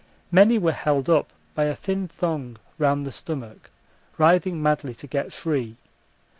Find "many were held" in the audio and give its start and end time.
0.31-1.11